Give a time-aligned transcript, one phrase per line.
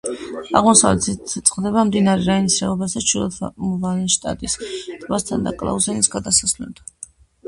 [0.59, 4.57] აღმოსავლეთით წყდება მდინარე რაინის ხეობასთან, ჩრდილოეთით ვალენშტადტის
[5.05, 6.91] ტბასთან და კლაუზენის გადასასვლელთან.